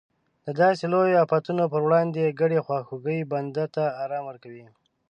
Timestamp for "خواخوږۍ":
2.65-3.19